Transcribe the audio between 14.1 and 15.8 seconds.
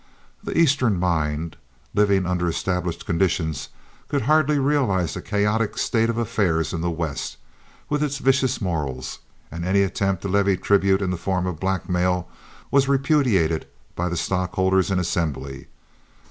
stockholders in assembly.